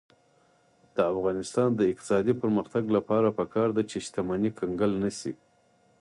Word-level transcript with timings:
د 0.95 0.97
افغانستان 1.13 1.69
د 1.75 1.81
اقتصادي 1.91 2.33
پرمختګ 2.41 2.83
لپاره 2.97 3.35
پکار 3.39 3.67
ده 3.75 3.83
چې 3.89 3.97
شتمني 4.05 4.51
کنګل 4.59 4.91
نشي. 5.03 5.33